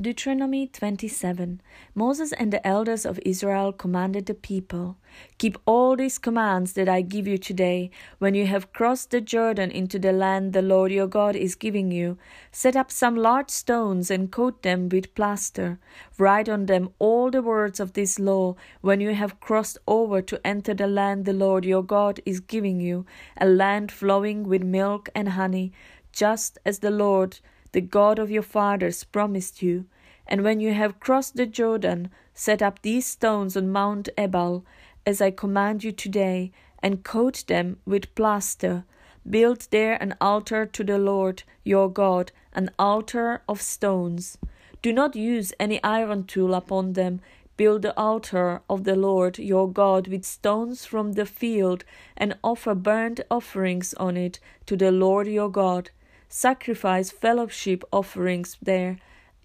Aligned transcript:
Deuteronomy 0.00 0.66
27 0.66 1.60
Moses 1.94 2.32
and 2.32 2.50
the 2.50 2.66
elders 2.66 3.04
of 3.04 3.20
Israel 3.22 3.70
commanded 3.70 4.24
the 4.24 4.32
people 4.32 4.96
Keep 5.36 5.58
all 5.66 5.94
these 5.94 6.16
commands 6.16 6.72
that 6.72 6.88
I 6.88 7.02
give 7.02 7.26
you 7.26 7.36
today. 7.36 7.90
When 8.18 8.34
you 8.34 8.46
have 8.46 8.72
crossed 8.72 9.10
the 9.10 9.20
Jordan 9.20 9.70
into 9.70 9.98
the 9.98 10.12
land 10.12 10.54
the 10.54 10.62
Lord 10.62 10.90
your 10.90 11.06
God 11.06 11.36
is 11.36 11.54
giving 11.54 11.90
you, 11.92 12.16
set 12.50 12.76
up 12.76 12.90
some 12.90 13.14
large 13.14 13.50
stones 13.50 14.10
and 14.10 14.32
coat 14.32 14.62
them 14.62 14.88
with 14.88 15.14
plaster. 15.14 15.78
Write 16.16 16.48
on 16.48 16.64
them 16.64 16.88
all 16.98 17.30
the 17.30 17.42
words 17.42 17.78
of 17.78 17.92
this 17.92 18.18
law 18.18 18.56
when 18.80 19.02
you 19.02 19.12
have 19.12 19.38
crossed 19.38 19.76
over 19.86 20.22
to 20.22 20.40
enter 20.46 20.72
the 20.72 20.86
land 20.86 21.26
the 21.26 21.34
Lord 21.34 21.66
your 21.66 21.82
God 21.82 22.20
is 22.24 22.40
giving 22.40 22.80
you, 22.80 23.04
a 23.38 23.46
land 23.46 23.92
flowing 23.92 24.44
with 24.44 24.62
milk 24.62 25.10
and 25.14 25.30
honey, 25.30 25.72
just 26.10 26.56
as 26.64 26.78
the 26.78 26.90
Lord 26.90 27.40
the 27.72 27.80
God 27.80 28.18
of 28.18 28.30
your 28.30 28.42
fathers 28.42 29.04
promised 29.04 29.62
you. 29.62 29.86
And 30.26 30.42
when 30.42 30.60
you 30.60 30.74
have 30.74 31.00
crossed 31.00 31.36
the 31.36 31.46
Jordan, 31.46 32.10
set 32.34 32.62
up 32.62 32.82
these 32.82 33.06
stones 33.06 33.56
on 33.56 33.70
Mount 33.70 34.08
Ebal, 34.16 34.64
as 35.06 35.20
I 35.20 35.30
command 35.30 35.84
you 35.84 35.92
today, 35.92 36.52
and 36.82 37.04
coat 37.04 37.44
them 37.46 37.78
with 37.84 38.14
plaster. 38.14 38.84
Build 39.28 39.68
there 39.70 39.94
an 40.02 40.14
altar 40.20 40.66
to 40.66 40.84
the 40.84 40.98
Lord 40.98 41.42
your 41.64 41.90
God, 41.90 42.32
an 42.52 42.70
altar 42.78 43.42
of 43.48 43.60
stones. 43.60 44.38
Do 44.82 44.92
not 44.92 45.14
use 45.14 45.52
any 45.60 45.82
iron 45.84 46.24
tool 46.24 46.54
upon 46.54 46.94
them. 46.94 47.20
Build 47.56 47.82
the 47.82 47.96
altar 47.98 48.62
of 48.70 48.84
the 48.84 48.96
Lord 48.96 49.38
your 49.38 49.70
God 49.70 50.08
with 50.08 50.24
stones 50.24 50.86
from 50.86 51.12
the 51.12 51.26
field, 51.26 51.84
and 52.16 52.38
offer 52.42 52.74
burnt 52.74 53.20
offerings 53.30 53.92
on 53.94 54.16
it 54.16 54.40
to 54.66 54.76
the 54.76 54.90
Lord 54.90 55.26
your 55.26 55.50
God 55.50 55.90
sacrifice 56.30 57.10
fellowship 57.10 57.84
offerings 57.92 58.56
there, 58.62 58.96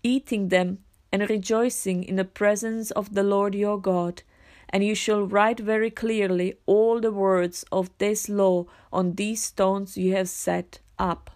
eating 0.03 0.49
them 0.49 0.77
and 1.11 1.29
rejoicing 1.29 2.03
in 2.03 2.15
the 2.15 2.23
presence 2.23 2.91
of 2.91 3.15
the 3.15 3.23
Lord 3.23 3.55
your 3.55 3.81
God. 3.81 4.21
And 4.69 4.83
you 4.83 4.95
shall 4.95 5.23
write 5.23 5.59
very 5.59 5.89
clearly 5.89 6.55
all 6.65 7.01
the 7.01 7.11
words 7.11 7.65
of 7.71 7.89
this 7.97 8.29
law 8.29 8.65
on 8.93 9.15
these 9.15 9.43
stones 9.43 9.97
you 9.97 10.15
have 10.15 10.29
set 10.29 10.79
up. 10.99 11.31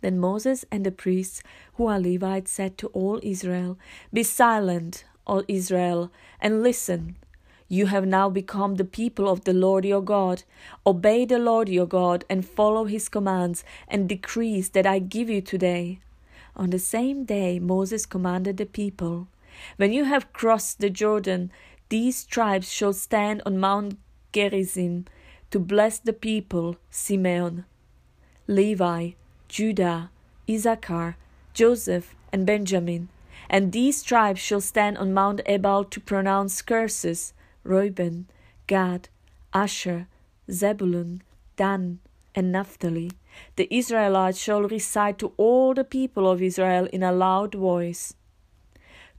Then 0.00 0.18
Moses 0.18 0.64
and 0.70 0.84
the 0.84 0.90
priests, 0.90 1.42
who 1.74 1.86
are 1.86 1.98
Levites, 1.98 2.50
said 2.50 2.76
to 2.78 2.88
all 2.88 3.20
Israel, 3.22 3.78
Be 4.12 4.22
silent, 4.22 5.04
all 5.26 5.42
Israel, 5.48 6.12
and 6.40 6.62
listen. 6.62 7.16
You 7.74 7.86
have 7.86 8.06
now 8.06 8.30
become 8.30 8.76
the 8.76 8.84
people 8.84 9.28
of 9.28 9.42
the 9.42 9.52
Lord 9.52 9.84
your 9.84 10.00
God. 10.00 10.44
Obey 10.86 11.24
the 11.24 11.40
Lord 11.40 11.68
your 11.68 11.86
God 11.86 12.24
and 12.30 12.46
follow 12.46 12.84
his 12.84 13.08
commands 13.08 13.64
and 13.88 14.08
decrees 14.08 14.68
that 14.68 14.86
I 14.86 15.00
give 15.00 15.28
you 15.28 15.40
today. 15.40 15.98
On 16.54 16.70
the 16.70 16.78
same 16.78 17.24
day, 17.24 17.58
Moses 17.58 18.06
commanded 18.06 18.58
the 18.58 18.66
people 18.66 19.26
When 19.76 19.92
you 19.92 20.04
have 20.04 20.32
crossed 20.32 20.78
the 20.78 20.88
Jordan, 20.88 21.50
these 21.88 22.24
tribes 22.24 22.70
shall 22.70 22.92
stand 22.92 23.42
on 23.44 23.58
Mount 23.58 23.98
Gerizim 24.32 25.06
to 25.50 25.58
bless 25.58 25.98
the 25.98 26.12
people 26.12 26.76
Simeon, 26.90 27.64
Levi, 28.46 29.14
Judah, 29.48 30.10
Issachar, 30.48 31.16
Joseph, 31.54 32.14
and 32.32 32.46
Benjamin. 32.46 33.08
And 33.50 33.72
these 33.72 34.04
tribes 34.04 34.40
shall 34.40 34.60
stand 34.60 34.96
on 34.96 35.12
Mount 35.12 35.40
Ebal 35.44 35.82
to 35.86 35.98
pronounce 35.98 36.62
curses 36.62 37.34
Reuben, 37.64 38.28
Gad, 38.66 39.08
Asher, 39.52 40.06
Zebulun, 40.50 41.22
Dan, 41.56 41.98
and 42.34 42.52
Naphtali. 42.52 43.10
The 43.56 43.68
Israelites 43.74 44.38
shall 44.38 44.62
recite 44.62 45.18
to 45.18 45.32
all 45.36 45.74
the 45.74 45.84
people 45.84 46.30
of 46.30 46.42
Israel 46.42 46.86
in 46.92 47.02
a 47.02 47.12
loud 47.12 47.54
voice. 47.54 48.14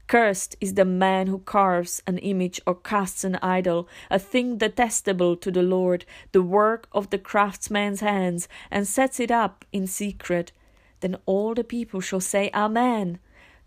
Cursed 0.06 0.54
is 0.60 0.74
the 0.74 0.84
man 0.84 1.26
who 1.26 1.40
carves 1.40 2.00
an 2.06 2.18
image 2.18 2.60
or 2.64 2.76
casts 2.76 3.24
an 3.24 3.36
idol, 3.42 3.88
a 4.08 4.20
thing 4.20 4.56
detestable 4.56 5.36
to 5.36 5.50
the 5.50 5.62
Lord, 5.62 6.04
the 6.30 6.42
work 6.42 6.86
of 6.92 7.10
the 7.10 7.18
craftsman's 7.18 8.00
hands, 8.00 8.48
and 8.70 8.86
sets 8.86 9.18
it 9.18 9.32
up 9.32 9.64
in 9.72 9.88
secret. 9.88 10.52
Then 11.00 11.16
all 11.26 11.54
the 11.54 11.64
people 11.64 12.00
shall 12.00 12.20
say, 12.20 12.50
Amen. 12.54 13.18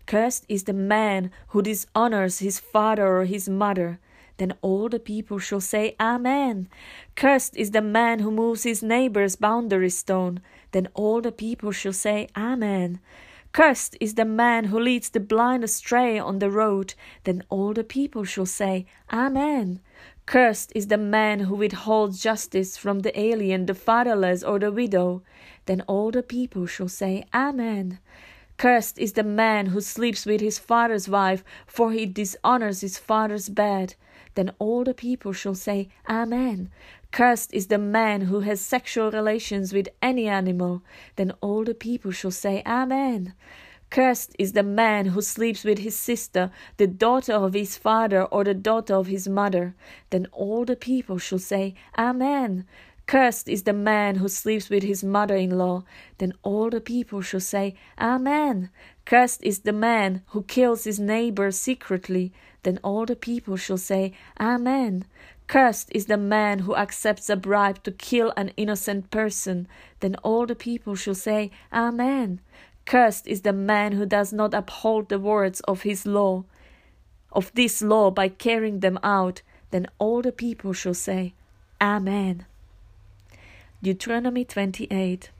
Cursed 0.06 0.46
is 0.48 0.64
the 0.64 0.72
man 0.72 1.30
who 1.48 1.60
dishonors 1.60 2.38
his 2.38 2.58
father 2.58 3.06
or 3.06 3.26
his 3.26 3.48
mother. 3.48 4.00
Then 4.40 4.54
all 4.62 4.88
the 4.88 4.98
people 4.98 5.38
shall 5.38 5.60
say, 5.60 5.94
Amen. 6.00 6.70
Cursed 7.14 7.54
is 7.58 7.72
the 7.72 7.82
man 7.82 8.20
who 8.20 8.30
moves 8.30 8.62
his 8.62 8.82
neighbor's 8.82 9.36
boundary 9.36 9.90
stone. 9.90 10.40
Then 10.72 10.88
all 10.94 11.20
the 11.20 11.30
people 11.30 11.72
shall 11.72 11.92
say, 11.92 12.26
Amen. 12.34 13.00
Cursed 13.52 13.98
is 14.00 14.14
the 14.14 14.24
man 14.24 14.64
who 14.64 14.80
leads 14.80 15.10
the 15.10 15.20
blind 15.20 15.62
astray 15.62 16.18
on 16.18 16.38
the 16.38 16.50
road. 16.50 16.94
Then 17.24 17.42
all 17.50 17.74
the 17.74 17.84
people 17.84 18.24
shall 18.24 18.46
say, 18.46 18.86
Amen. 19.12 19.80
Cursed 20.24 20.72
is 20.74 20.86
the 20.86 20.96
man 20.96 21.40
who 21.40 21.56
withholds 21.56 22.22
justice 22.22 22.78
from 22.78 23.00
the 23.00 23.20
alien, 23.20 23.66
the 23.66 23.74
fatherless, 23.74 24.42
or 24.42 24.58
the 24.58 24.72
widow. 24.72 25.22
Then 25.66 25.82
all 25.82 26.10
the 26.10 26.22
people 26.22 26.64
shall 26.64 26.88
say, 26.88 27.26
Amen. 27.34 27.98
Cursed 28.56 28.98
is 28.98 29.12
the 29.12 29.22
man 29.22 29.66
who 29.66 29.82
sleeps 29.82 30.24
with 30.24 30.40
his 30.40 30.58
father's 30.58 31.10
wife, 31.10 31.44
for 31.66 31.92
he 31.92 32.06
dishonors 32.06 32.80
his 32.80 32.96
father's 32.96 33.50
bed. 33.50 33.96
Then 34.34 34.52
all 34.58 34.84
the 34.84 34.94
people 34.94 35.32
shall 35.32 35.54
say, 35.54 35.88
Amen. 36.08 36.70
Cursed 37.12 37.52
is 37.52 37.66
the 37.66 37.78
man 37.78 38.22
who 38.22 38.40
has 38.40 38.60
sexual 38.60 39.10
relations 39.10 39.72
with 39.72 39.88
any 40.00 40.28
animal. 40.28 40.82
Then 41.16 41.32
all 41.40 41.64
the 41.64 41.74
people 41.74 42.12
shall 42.12 42.30
say, 42.30 42.62
Amen. 42.64 43.34
Cursed 43.90 44.36
is 44.38 44.52
the 44.52 44.62
man 44.62 45.06
who 45.06 45.20
sleeps 45.20 45.64
with 45.64 45.78
his 45.78 45.96
sister, 45.96 46.52
the 46.76 46.86
daughter 46.86 47.32
of 47.32 47.54
his 47.54 47.76
father, 47.76 48.22
or 48.22 48.44
the 48.44 48.54
daughter 48.54 48.94
of 48.94 49.08
his 49.08 49.28
mother. 49.28 49.74
Then 50.10 50.28
all 50.30 50.64
the 50.64 50.76
people 50.76 51.18
shall 51.18 51.40
say, 51.40 51.74
Amen. 51.98 52.66
Cursed 53.06 53.48
is 53.48 53.64
the 53.64 53.72
man 53.72 54.16
who 54.16 54.28
sleeps 54.28 54.70
with 54.70 54.84
his 54.84 55.02
mother 55.02 55.34
in 55.34 55.58
law. 55.58 55.82
Then 56.18 56.32
all 56.44 56.70
the 56.70 56.80
people 56.80 57.20
shall 57.22 57.40
say, 57.40 57.74
Amen. 57.98 58.70
Cursed 59.10 59.42
is 59.42 59.60
the 59.60 59.72
man 59.72 60.22
who 60.28 60.44
kills 60.44 60.84
his 60.84 61.00
neighbor 61.00 61.50
secretly. 61.50 62.32
Then 62.62 62.78
all 62.84 63.06
the 63.06 63.16
people 63.16 63.56
shall 63.56 63.76
say, 63.76 64.12
Amen. 64.38 65.04
Cursed 65.48 65.90
is 65.92 66.06
the 66.06 66.16
man 66.16 66.60
who 66.60 66.76
accepts 66.76 67.28
a 67.28 67.34
bribe 67.34 67.82
to 67.82 67.90
kill 67.90 68.32
an 68.36 68.52
innocent 68.56 69.10
person. 69.10 69.66
Then 69.98 70.14
all 70.22 70.46
the 70.46 70.54
people 70.54 70.94
shall 70.94 71.16
say, 71.16 71.50
Amen. 71.72 72.40
Cursed 72.86 73.26
is 73.26 73.40
the 73.40 73.52
man 73.52 73.94
who 73.94 74.06
does 74.06 74.32
not 74.32 74.54
uphold 74.54 75.08
the 75.08 75.18
words 75.18 75.58
of 75.62 75.82
his 75.82 76.06
law, 76.06 76.44
of 77.32 77.50
this 77.54 77.82
law 77.82 78.12
by 78.12 78.28
carrying 78.28 78.78
them 78.78 79.00
out. 79.02 79.42
Then 79.72 79.88
all 79.98 80.22
the 80.22 80.30
people 80.30 80.72
shall 80.72 80.94
say, 80.94 81.34
Amen. 81.80 82.46
Deuteronomy 83.82 84.44
28 84.44 85.30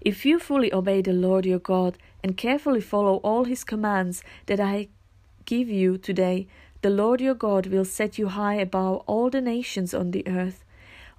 If 0.00 0.24
you 0.24 0.38
fully 0.38 0.72
obey 0.72 1.02
the 1.02 1.12
Lord 1.12 1.44
your 1.44 1.58
God 1.58 1.98
and 2.22 2.36
carefully 2.36 2.80
follow 2.80 3.16
all 3.16 3.44
his 3.44 3.64
commands 3.64 4.22
that 4.46 4.60
I 4.60 4.88
give 5.44 5.68
you 5.68 5.98
today, 5.98 6.46
the 6.82 6.90
Lord 6.90 7.20
your 7.20 7.34
God 7.34 7.66
will 7.66 7.84
set 7.84 8.18
you 8.18 8.28
high 8.28 8.54
above 8.54 9.02
all 9.06 9.30
the 9.30 9.40
nations 9.40 9.94
on 9.94 10.10
the 10.10 10.26
earth. 10.26 10.64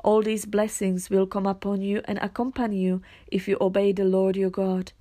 All 0.03 0.21
these 0.21 0.45
blessings 0.45 1.09
will 1.09 1.25
come 1.25 1.45
upon 1.45 1.81
you 1.81 2.01
and 2.05 2.19
accompany 2.19 2.77
you 2.77 3.01
if 3.27 3.47
you 3.47 3.57
obey 3.61 3.93
the 3.93 4.03
Lord 4.03 4.35
your 4.35 4.49
God. 4.49 4.91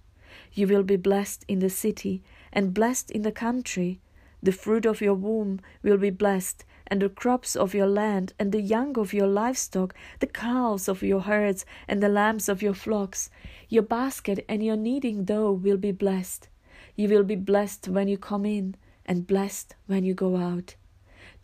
You 0.53 0.67
will 0.69 0.85
be 0.85 0.97
blessed 0.97 1.45
in 1.49 1.59
the 1.59 1.71
city 1.71 2.23
and 2.53 2.75
blessed 2.75 3.11
in 3.11 3.23
the 3.23 3.33
country. 3.33 4.01
The 4.43 4.53
fruit 4.53 4.87
of 4.87 5.01
your 5.01 5.15
womb 5.15 5.61
will 5.83 5.99
be 5.99 6.11
blessed, 6.11 6.65
and 6.93 7.01
the 7.01 7.09
crops 7.09 7.57
of 7.57 7.73
your 7.75 7.87
land, 7.87 8.35
and 8.39 8.53
the 8.53 8.61
young 8.61 8.99
of 8.99 9.15
your 9.15 9.27
livestock, 9.27 9.95
the 10.19 10.27
calves 10.27 10.89
of 10.89 11.03
your 11.03 11.23
herds, 11.23 11.65
and 11.89 12.03
the 12.03 12.09
lambs 12.11 12.51
of 12.51 12.61
your 12.61 12.75
flocks. 12.75 13.31
Your 13.71 13.83
basket 13.83 14.45
and 14.47 14.63
your 14.63 14.77
kneading 14.77 15.25
dough 15.25 15.53
will 15.53 15.79
be 15.79 15.91
blessed. 15.91 16.51
You 16.95 17.09
will 17.09 17.23
be 17.23 17.35
blessed 17.35 17.89
when 17.89 18.09
you 18.09 18.19
come 18.19 18.45
in, 18.45 18.75
and 19.07 19.27
blessed 19.27 19.75
when 19.87 20.05
you 20.05 20.13
go 20.13 20.37
out. 20.37 20.75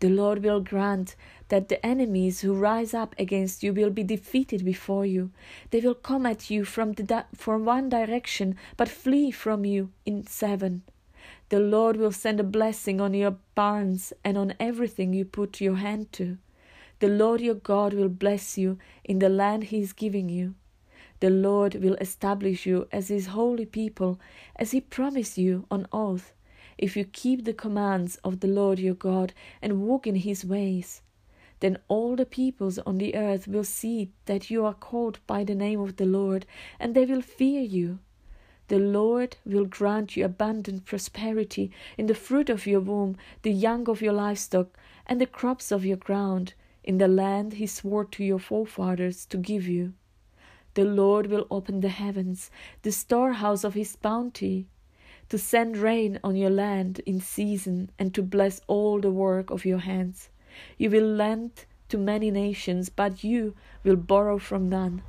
The 0.01 0.09
Lord 0.09 0.43
will 0.43 0.59
grant 0.59 1.15
that 1.47 1.67
the 1.67 1.83
enemies 1.83 2.41
who 2.41 2.53
rise 2.53 2.93
up 2.93 3.15
against 3.17 3.63
you 3.63 3.73
will 3.73 3.89
be 3.89 4.03
defeated 4.03 4.63
before 4.63 5.07
you. 5.07 5.31
They 5.71 5.79
will 5.79 5.95
come 5.95 6.27
at 6.27 6.51
you 6.51 6.63
from, 6.63 6.93
the 6.93 7.01
di- 7.01 7.25
from 7.33 7.65
one 7.65 7.89
direction, 7.89 8.55
but 8.77 8.87
flee 8.87 9.31
from 9.31 9.65
you 9.65 9.89
in 10.05 10.27
seven. 10.27 10.83
The 11.49 11.59
Lord 11.59 11.97
will 11.97 12.11
send 12.11 12.39
a 12.39 12.43
blessing 12.43 13.01
on 13.01 13.13
your 13.13 13.37
barns 13.55 14.13
and 14.23 14.37
on 14.37 14.53
everything 14.59 15.13
you 15.13 15.25
put 15.25 15.59
your 15.59 15.75
hand 15.75 16.11
to. 16.13 16.37
The 16.99 17.07
Lord 17.07 17.41
your 17.41 17.55
God 17.55 17.93
will 17.93 18.09
bless 18.09 18.57
you 18.57 18.77
in 19.03 19.19
the 19.19 19.29
land 19.29 19.65
he 19.65 19.81
is 19.81 19.93
giving 19.93 20.29
you. 20.29 20.55
The 21.19 21.29
Lord 21.29 21.75
will 21.75 21.95
establish 21.95 22.65
you 22.65 22.87
as 22.91 23.07
his 23.07 23.27
holy 23.27 23.65
people, 23.65 24.19
as 24.55 24.71
he 24.71 24.79
promised 24.81 25.37
you 25.37 25.65
on 25.69 25.87
oath 25.91 26.33
if 26.79 26.95
you 26.95 27.03
keep 27.03 27.43
the 27.43 27.53
commands 27.53 28.15
of 28.23 28.39
the 28.39 28.47
Lord 28.47 28.79
your 28.79 28.93
God 28.93 29.33
and 29.61 29.81
walk 29.81 30.07
in 30.07 30.15
his 30.15 30.45
ways. 30.45 31.01
Then 31.59 31.77
all 31.89 32.15
the 32.15 32.25
peoples 32.25 32.79
on 32.79 32.99
the 32.99 33.15
earth 33.15 33.47
will 33.47 33.65
see 33.65 34.11
that 34.27 34.49
you 34.49 34.65
are 34.65 34.73
called 34.73 35.19
by 35.27 35.43
the 35.43 35.55
name 35.55 35.81
of 35.81 35.97
the 35.97 36.05
Lord, 36.05 36.45
and 36.79 36.95
they 36.95 37.05
will 37.05 37.21
fear 37.21 37.61
you. 37.61 37.99
The 38.69 38.77
Lord 38.79 39.37
will 39.45 39.65
grant 39.65 40.15
you 40.15 40.23
abundant 40.23 40.85
prosperity 40.85 41.71
in 41.97 42.05
the 42.05 42.13
fruit 42.13 42.51
of 42.51 42.67
your 42.67 42.79
womb, 42.79 43.17
the 43.41 43.51
young 43.51 43.89
of 43.89 43.99
your 43.99 44.13
livestock, 44.13 44.77
and 45.07 45.19
the 45.19 45.25
crops 45.25 45.71
of 45.71 45.83
your 45.83 45.97
ground, 45.97 46.53
in 46.83 46.99
the 46.99 47.07
land 47.07 47.53
he 47.53 47.65
swore 47.65 48.05
to 48.05 48.23
your 48.23 48.37
forefathers 48.37 49.25
to 49.25 49.37
give 49.37 49.67
you. 49.67 49.93
The 50.75 50.85
Lord 50.85 51.27
will 51.27 51.47
open 51.49 51.79
the 51.79 51.89
heavens, 51.89 52.51
the 52.83 52.91
storehouse 52.91 53.63
of 53.63 53.73
his 53.73 53.95
bounty, 53.95 54.67
to 55.29 55.39
send 55.39 55.75
rain 55.75 56.19
on 56.23 56.35
your 56.35 56.51
land 56.51 57.01
in 57.07 57.19
season, 57.19 57.89
and 57.97 58.13
to 58.13 58.21
bless 58.21 58.61
all 58.67 59.01
the 59.01 59.09
work 59.09 59.49
of 59.49 59.65
your 59.65 59.79
hands. 59.79 60.29
You 60.77 60.91
will 60.91 61.07
lend 61.07 61.65
to 61.89 61.97
many 61.97 62.29
nations, 62.29 62.89
but 62.89 63.23
you 63.23 63.55
will 63.83 63.95
borrow 63.95 64.37
from 64.37 64.69
none. 64.69 65.01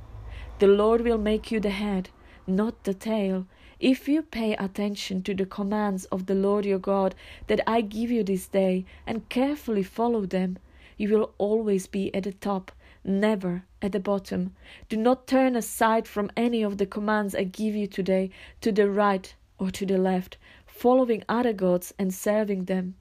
The 0.57 0.67
Lord 0.67 1.01
will 1.01 1.19
make 1.19 1.51
you 1.51 1.59
the 1.59 1.69
head, 1.69 2.09
not 2.47 2.83
the 2.83 2.93
tail. 2.93 3.45
If 3.79 4.07
you 4.07 4.21
pay 4.21 4.55
attention 4.55 5.23
to 5.23 5.33
the 5.33 5.45
commands 5.45 6.05
of 6.05 6.25
the 6.25 6.35
Lord 6.35 6.65
your 6.65 6.79
God 6.79 7.15
that 7.47 7.61
I 7.67 7.81
give 7.81 8.11
you 8.11 8.23
this 8.23 8.47
day, 8.47 8.85
and 9.07 9.27
carefully 9.29 9.83
follow 9.83 10.25
them, 10.25 10.57
you 10.97 11.09
will 11.09 11.33
always 11.37 11.87
be 11.87 12.13
at 12.13 12.23
the 12.23 12.33
top, 12.33 12.71
never 13.03 13.63
at 13.81 13.91
the 13.91 13.99
bottom. 13.99 14.55
Do 14.87 14.97
not 14.97 15.25
turn 15.25 15.55
aside 15.55 16.07
from 16.07 16.29
any 16.37 16.61
of 16.61 16.77
the 16.77 16.85
commands 16.85 17.33
I 17.33 17.43
give 17.43 17.75
you 17.75 17.87
today, 17.87 18.29
to 18.61 18.71
the 18.71 18.89
right 18.89 19.33
or 19.57 19.71
to 19.71 19.85
the 19.85 19.97
left, 19.97 20.37
following 20.65 21.23
other 21.27 21.53
gods 21.53 21.93
and 21.97 22.13
serving 22.13 22.65
them. 22.65 22.95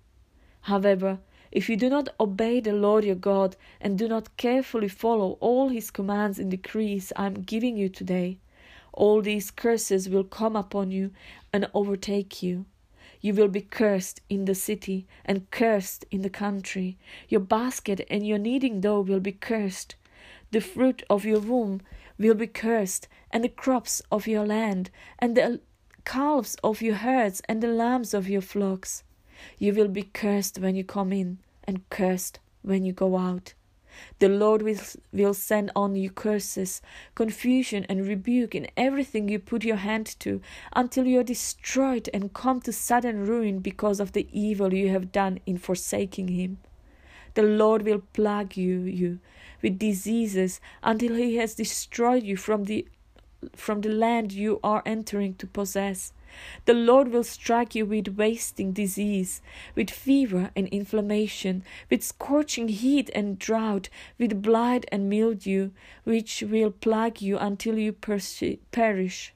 However, 0.62 1.18
if 1.52 1.68
you 1.68 1.76
do 1.76 1.88
not 1.88 2.08
obey 2.20 2.60
the 2.60 2.72
Lord 2.72 3.04
your 3.04 3.16
God 3.16 3.56
and 3.80 3.98
do 3.98 4.06
not 4.06 4.36
carefully 4.36 4.88
follow 4.88 5.36
all 5.40 5.68
his 5.68 5.90
commands 5.90 6.38
and 6.38 6.50
decrees 6.50 7.12
I 7.16 7.26
am 7.26 7.42
giving 7.42 7.76
you 7.76 7.88
today, 7.88 8.38
all 8.92 9.22
these 9.22 9.50
curses 9.50 10.08
will 10.08 10.24
come 10.24 10.56
upon 10.56 10.90
you 10.90 11.10
and 11.52 11.68
overtake 11.74 12.42
you. 12.42 12.66
You 13.20 13.34
will 13.34 13.48
be 13.48 13.60
cursed 13.60 14.20
in 14.28 14.46
the 14.46 14.54
city 14.54 15.06
and 15.24 15.50
cursed 15.50 16.04
in 16.10 16.22
the 16.22 16.30
country. 16.30 16.96
Your 17.28 17.40
basket 17.40 18.06
and 18.08 18.26
your 18.26 18.38
kneading 18.38 18.80
dough 18.80 19.00
will 19.00 19.20
be 19.20 19.32
cursed. 19.32 19.94
The 20.52 20.60
fruit 20.60 21.02
of 21.10 21.24
your 21.24 21.40
womb 21.40 21.82
will 22.18 22.34
be 22.34 22.46
cursed, 22.46 23.08
and 23.30 23.44
the 23.44 23.48
crops 23.48 24.02
of 24.10 24.26
your 24.26 24.46
land, 24.46 24.90
and 25.18 25.36
the 25.36 25.60
calves 26.04 26.56
of 26.64 26.82
your 26.82 26.96
herds, 26.96 27.40
and 27.48 27.62
the 27.62 27.68
lambs 27.68 28.14
of 28.14 28.28
your 28.28 28.40
flocks. 28.40 29.04
You 29.58 29.74
will 29.74 29.88
be 29.88 30.02
cursed 30.02 30.58
when 30.58 30.74
you 30.74 30.84
come 30.84 31.12
in, 31.12 31.38
and 31.64 31.88
cursed 31.88 32.40
when 32.62 32.84
you 32.84 32.92
go 32.92 33.16
out. 33.16 33.54
The 34.18 34.28
Lord 34.28 34.62
will, 34.62 34.78
will 35.12 35.34
send 35.34 35.70
on 35.74 35.96
you 35.96 36.10
curses, 36.10 36.82
confusion, 37.14 37.86
and 37.88 38.06
rebuke 38.06 38.54
in 38.54 38.68
everything 38.76 39.28
you 39.28 39.38
put 39.38 39.64
your 39.64 39.76
hand 39.76 40.06
to, 40.20 40.40
until 40.74 41.06
you 41.06 41.20
are 41.20 41.24
destroyed 41.24 42.08
and 42.12 42.32
come 42.32 42.60
to 42.62 42.72
sudden 42.72 43.26
ruin 43.26 43.60
because 43.60 44.00
of 44.00 44.12
the 44.12 44.28
evil 44.32 44.74
you 44.74 44.88
have 44.90 45.12
done 45.12 45.40
in 45.46 45.58
forsaking 45.58 46.28
Him. 46.28 46.58
The 47.34 47.42
Lord 47.42 47.82
will 47.82 48.02
plague 48.12 48.56
you, 48.56 48.80
you 48.80 49.20
with 49.62 49.78
diseases 49.78 50.60
until 50.82 51.14
He 51.14 51.36
has 51.36 51.54
destroyed 51.54 52.22
you 52.22 52.36
from 52.36 52.64
the 52.64 52.86
from 53.56 53.80
the 53.80 53.88
land 53.88 54.32
you 54.32 54.60
are 54.62 54.82
entering 54.84 55.34
to 55.34 55.46
possess. 55.46 56.12
The 56.64 56.74
Lord 56.74 57.08
will 57.08 57.24
strike 57.24 57.74
you 57.74 57.86
with 57.86 58.16
wasting 58.16 58.72
disease, 58.72 59.42
with 59.74 59.90
fever 59.90 60.50
and 60.54 60.68
inflammation, 60.68 61.64
with 61.90 62.02
scorching 62.02 62.68
heat 62.68 63.10
and 63.14 63.38
drought, 63.38 63.88
with 64.18 64.42
blight 64.42 64.86
and 64.92 65.08
mildew, 65.08 65.70
which 66.04 66.42
will 66.42 66.70
plague 66.70 67.20
you 67.20 67.38
until 67.38 67.78
you 67.78 67.92
perish. 67.92 69.34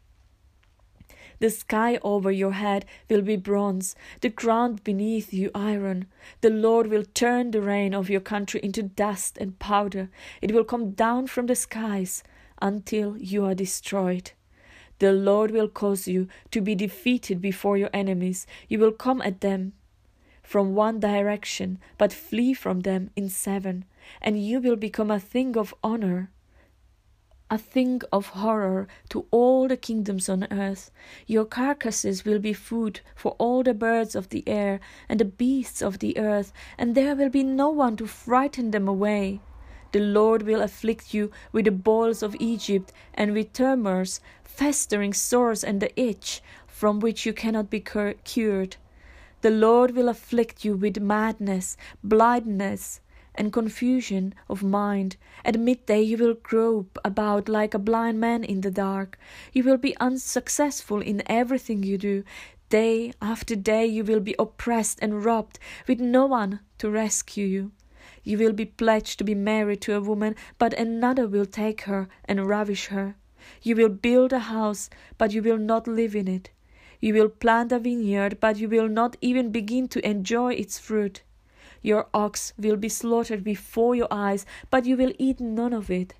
The 1.41 1.51
sky 1.51 1.99
over 2.03 2.31
your 2.31 2.53
head 2.53 2.87
will 3.11 3.23
be 3.23 3.37
bronze, 3.37 3.97
the 4.21 4.29
ground 4.29 4.85
beneath 4.85 5.33
you 5.33 5.51
iron. 5.55 6.07
The 6.41 6.51
Lord 6.51 6.87
will 6.87 7.05
turn 7.05 7.51
the 7.51 7.61
rain 7.61 7.93
of 7.93 8.09
your 8.09 8.21
country 8.21 8.61
into 8.63 8.83
dust 8.83 9.37
and 9.39 9.59
powder. 9.59 10.11
It 10.41 10.53
will 10.53 10.65
come 10.65 10.93
down 10.93 11.27
from 11.27 11.47
the 11.47 11.57
skies 11.57 12.23
until 12.63 13.19
you 13.19 13.45
are 13.45 13.55
destroyed. 13.55 14.31
The 14.99 15.13
Lord 15.13 15.51
will 15.51 15.69
cause 15.69 16.07
you 16.07 16.29
to 16.51 16.61
be 16.61 16.75
defeated 16.75 17.41
before 17.41 17.77
your 17.77 17.91
enemies. 17.93 18.47
You 18.69 18.79
will 18.79 18.93
come 18.93 19.21
at 19.23 19.41
them 19.41 19.73
from 20.43 20.75
one 20.75 21.01
direction, 21.01 21.79
but 21.99 22.13
flee 22.13 22.55
from 22.55 22.81
them 22.81 23.11
in 23.17 23.29
seven, 23.29 23.85
and 24.21 24.45
you 24.45 24.61
will 24.61 24.77
become 24.77 25.11
a 25.11 25.19
thing 25.19 25.57
of 25.57 25.75
honor, 25.83 26.31
a 27.51 27.59
thing 27.59 28.03
of 28.13 28.29
horror 28.29 28.87
to 29.09 29.27
all 29.31 29.69
the 29.69 29.77
kingdoms 29.77 30.29
on 30.29 30.47
earth. 30.51 30.91
Your 31.27 31.45
carcasses 31.45 32.25
will 32.25 32.39
be 32.39 32.53
food 32.53 33.01
for 33.15 33.33
all 33.39 33.63
the 33.63 33.75
birds 33.75 34.15
of 34.15 34.29
the 34.29 34.47
air 34.47 34.81
and 35.09 35.19
the 35.19 35.25
beasts 35.25 35.83
of 35.83 35.99
the 35.99 36.17
earth, 36.19 36.53
and 36.79 36.95
there 36.95 37.17
will 37.17 37.31
be 37.31 37.43
no 37.43 37.71
one 37.71 37.97
to 37.97 38.07
frighten 38.07 38.71
them 38.71 38.87
away. 38.87 39.41
The 39.95 40.01
Lord 40.01 40.43
will 40.43 40.61
afflict 40.61 41.15
you 41.15 41.31
with 41.53 41.67
the 41.67 41.71
boils 41.71 42.25
of 42.25 42.35
Egypt 42.41 42.93
and 43.15 43.33
with 43.33 43.53
tumors, 43.53 44.21
festering 44.43 45.13
sores, 45.13 45.63
and 45.63 45.79
the 45.79 45.93
itch 45.95 46.43
from 46.67 46.99
which 46.99 47.25
you 47.25 47.33
cannot 47.33 47.71
be 47.71 47.79
cur- 47.79 48.17
cured. 48.25 48.77
The 49.43 49.53
Lord 49.53 49.93
will 49.93 50.09
afflict 50.09 50.65
you 50.65 50.75
with 50.75 50.99
madness, 50.99 51.77
blindness, 52.03 52.99
and 53.37 53.53
confusion 53.53 54.35
of 54.51 54.65
mind. 54.65 55.17
At 55.45 55.61
midday 55.61 56.03
you 56.03 56.17
will 56.17 56.35
grope 56.35 56.99
about 57.05 57.49
like 57.49 57.73
a 57.73 57.79
blind 57.79 58.19
man 58.19 58.43
in 58.43 58.63
the 58.63 58.73
dark. 58.73 59.17
You 59.53 59.63
will 59.63 59.79
be 59.79 59.97
unsuccessful 59.99 61.03
in 61.03 61.23
everything 61.27 61.85
you 61.85 61.99
do. 61.99 62.25
Day 62.69 63.13
after 63.23 63.55
day 63.55 63.87
you 63.87 64.03
will 64.03 64.19
be 64.19 64.35
oppressed 64.41 64.99
and 65.01 65.25
robbed, 65.25 65.61
with 65.87 66.01
no 66.01 66.27
one 66.27 66.59
to 66.79 66.91
rescue 66.91 67.47
you. 67.47 67.71
You 68.25 68.39
will 68.39 68.55
be 68.55 68.65
pledged 68.65 69.19
to 69.19 69.25
be 69.25 69.35
married 69.35 69.83
to 69.83 69.95
a 69.95 70.01
woman, 70.01 70.35
but 70.59 70.73
another 70.75 71.29
will 71.29 71.47
take 71.47 71.83
her 71.83 72.09
and 72.25 72.47
ravish 72.47 72.87
her. 72.87 73.17
You 73.63 73.77
will 73.77 73.91
build 73.91 74.33
a 74.33 74.39
house, 74.39 74.89
but 75.19 75.33
you 75.33 75.43
will 75.43 75.59
not 75.59 75.87
live 75.87 76.17
in 76.17 76.27
it. 76.27 76.51
You 77.01 77.13
will 77.13 77.29
plant 77.29 77.71
a 77.71 77.79
vineyard, 77.79 78.39
but 78.41 78.57
you 78.57 78.69
will 78.69 78.89
not 78.89 79.17
even 79.21 79.51
begin 79.51 79.89
to 79.89 80.09
enjoy 80.09 80.55
its 80.55 80.79
fruit. 80.79 81.23
Your 81.83 82.07
ox 82.15 82.55
will 82.57 82.77
be 82.77 82.89
slaughtered 82.89 83.45
before 83.45 83.95
your 83.95 84.09
eyes, 84.11 84.47
but 84.71 84.87
you 84.87 84.97
will 84.97 85.13
eat 85.19 85.39
none 85.39 85.75
of 85.75 85.91
it. 85.91 86.15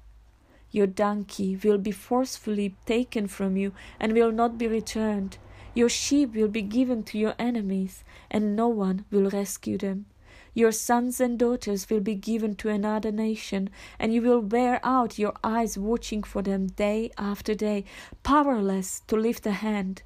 Your 0.71 0.87
donkey 0.87 1.57
will 1.57 1.79
be 1.79 1.91
forcefully 1.91 2.75
taken 2.85 3.29
from 3.29 3.57
you 3.57 3.73
and 3.99 4.13
will 4.13 4.31
not 4.31 4.59
be 4.59 4.67
returned. 4.67 5.39
Your 5.73 5.89
sheep 5.89 6.35
will 6.35 6.49
be 6.49 6.61
given 6.61 7.03
to 7.05 7.19
your 7.19 7.35
enemies, 7.39 8.05
and 8.31 8.55
no 8.55 8.69
one 8.69 9.07
will 9.11 9.31
rescue 9.31 9.79
them. 9.79 10.05
Your 10.55 10.71
sons 10.71 11.21
and 11.21 11.37
daughters 11.37 11.91
will 11.91 12.01
be 12.01 12.15
given 12.15 12.55
to 12.57 12.69
another 12.69 13.11
nation, 13.11 13.71
and 13.99 14.15
you 14.15 14.23
will 14.23 14.41
wear 14.41 14.79
out 14.85 15.19
your 15.19 15.35
eyes 15.43 15.77
watching 15.77 16.23
for 16.23 16.43
them 16.43 16.69
day 16.69 17.11
after 17.19 17.55
day, 17.55 17.85
powerless 18.23 19.03
to 19.09 19.17
lift 19.17 19.45
a 19.47 19.53
hand. 19.53 20.03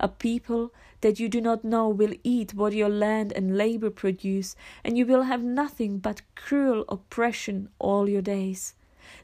A 0.00 0.08
people 0.08 0.72
that 1.02 1.20
you 1.20 1.28
do 1.28 1.42
not 1.42 1.62
know 1.62 1.88
will 1.88 2.14
eat 2.24 2.54
what 2.54 2.72
your 2.72 2.88
land 2.88 3.32
and 3.34 3.58
labor 3.58 3.90
produce, 3.90 4.56
and 4.82 4.96
you 4.96 5.04
will 5.04 5.22
have 5.22 5.42
nothing 5.42 5.98
but 5.98 6.22
cruel 6.34 6.86
oppression 6.88 7.68
all 7.78 8.08
your 8.08 8.22
days. 8.22 8.74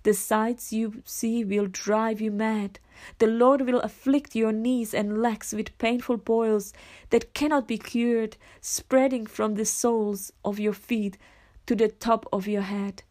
The 0.05 0.15
sights 0.15 0.73
you 0.73 1.03
see 1.05 1.45
will 1.45 1.67
drive 1.67 2.21
you 2.21 2.33
mad. 2.33 2.81
The 3.19 3.29
Lord 3.29 3.63
will 3.63 3.81
afflict 3.81 4.35
your 4.35 4.51
knees 4.51 4.93
and 4.93 5.23
legs 5.23 5.53
with 5.53 5.79
painful 5.79 6.17
boils 6.17 6.73
that 7.11 7.35
cannot 7.35 7.69
be 7.69 7.79
cured, 7.79 8.37
spreading 8.61 9.27
from 9.27 9.55
the 9.55 9.65
soles 9.65 10.33
of 10.45 10.59
your 10.59 10.73
feet 10.73 11.19
to 11.67 11.77
the 11.77 11.89
top 11.89 12.27
of 12.33 12.49
your 12.49 12.63
head. 12.63 13.05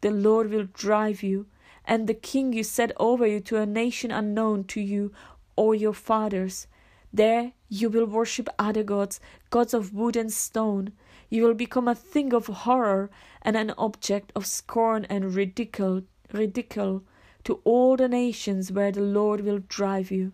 The 0.00 0.10
Lord 0.10 0.50
will 0.50 0.68
drive 0.72 1.22
you, 1.22 1.46
and 1.84 2.06
the 2.06 2.14
king 2.14 2.52
you 2.52 2.62
set 2.62 2.92
over 2.96 3.26
you 3.26 3.40
to 3.40 3.58
a 3.58 3.66
nation 3.66 4.10
unknown 4.10 4.64
to 4.64 4.80
you 4.80 5.12
or 5.54 5.74
your 5.74 5.92
fathers. 5.92 6.66
There 7.12 7.52
you 7.68 7.90
will 7.90 8.06
worship 8.06 8.48
other 8.58 8.82
gods, 8.82 9.20
gods 9.50 9.74
of 9.74 9.92
wood 9.92 10.16
and 10.16 10.32
stone. 10.32 10.92
You 11.28 11.42
will 11.44 11.54
become 11.54 11.88
a 11.88 11.94
thing 11.94 12.32
of 12.32 12.46
horror 12.46 13.10
and 13.42 13.56
an 13.56 13.72
object 13.76 14.32
of 14.34 14.46
scorn 14.46 15.04
and 15.06 15.34
ridicule. 15.34 16.04
Ridicule 16.32 17.04
to 17.44 17.60
all 17.64 17.96
the 17.96 18.08
nations 18.08 18.70
where 18.70 18.92
the 18.92 19.00
Lord 19.00 19.40
will 19.40 19.60
drive 19.68 20.10
you. 20.10 20.32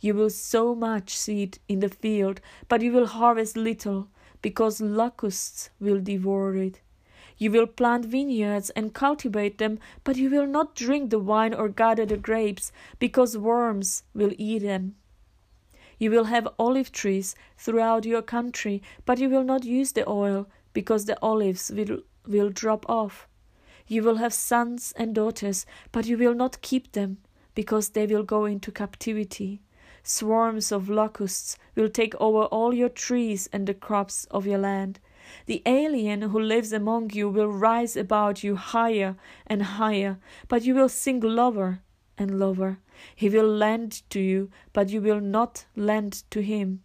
You 0.00 0.14
will 0.14 0.30
sow 0.30 0.74
much 0.74 1.16
seed 1.16 1.58
in 1.68 1.80
the 1.80 1.88
field, 1.88 2.40
but 2.68 2.82
you 2.82 2.92
will 2.92 3.06
harvest 3.06 3.56
little, 3.56 4.08
because 4.40 4.80
locusts 4.80 5.70
will 5.78 6.00
devour 6.00 6.56
it. 6.56 6.80
You 7.38 7.50
will 7.50 7.66
plant 7.66 8.06
vineyards 8.06 8.70
and 8.70 8.94
cultivate 8.94 9.58
them, 9.58 9.78
but 10.04 10.16
you 10.16 10.30
will 10.30 10.46
not 10.46 10.74
drink 10.74 11.10
the 11.10 11.18
wine 11.18 11.54
or 11.54 11.68
gather 11.68 12.06
the 12.06 12.16
grapes, 12.16 12.72
because 12.98 13.38
worms 13.38 14.02
will 14.14 14.32
eat 14.38 14.60
them. 14.60 14.96
You 15.98 16.10
will 16.10 16.24
have 16.24 16.48
olive 16.58 16.90
trees 16.90 17.36
throughout 17.56 18.04
your 18.04 18.22
country, 18.22 18.82
but 19.04 19.18
you 19.18 19.28
will 19.28 19.44
not 19.44 19.64
use 19.64 19.92
the 19.92 20.08
oil, 20.08 20.48
because 20.72 21.04
the 21.04 21.18
olives 21.22 21.70
will, 21.72 22.00
will 22.26 22.50
drop 22.50 22.84
off. 22.88 23.28
You 23.86 24.02
will 24.02 24.16
have 24.16 24.32
sons 24.32 24.92
and 24.96 25.14
daughters, 25.14 25.66
but 25.90 26.06
you 26.06 26.16
will 26.16 26.34
not 26.34 26.62
keep 26.62 26.92
them, 26.92 27.18
because 27.54 27.90
they 27.90 28.06
will 28.06 28.22
go 28.22 28.44
into 28.44 28.70
captivity. 28.70 29.60
Swarms 30.02 30.72
of 30.72 30.88
locusts 30.88 31.56
will 31.74 31.88
take 31.88 32.14
over 32.20 32.44
all 32.46 32.74
your 32.74 32.88
trees 32.88 33.48
and 33.52 33.66
the 33.66 33.74
crops 33.74 34.24
of 34.30 34.46
your 34.46 34.58
land. 34.58 34.98
The 35.46 35.62
alien 35.64 36.22
who 36.22 36.40
lives 36.40 36.72
among 36.72 37.10
you 37.10 37.28
will 37.28 37.46
rise 37.48 37.96
about 37.96 38.42
you 38.42 38.56
higher 38.56 39.16
and 39.46 39.62
higher, 39.62 40.18
but 40.48 40.64
you 40.64 40.74
will 40.74 40.88
sink 40.88 41.22
lower 41.22 41.80
and 42.18 42.38
lower. 42.38 42.78
He 43.14 43.28
will 43.28 43.46
lend 43.46 44.02
to 44.10 44.20
you, 44.20 44.50
but 44.72 44.90
you 44.90 45.00
will 45.00 45.20
not 45.20 45.66
lend 45.76 46.24
to 46.30 46.42
him. 46.42 46.82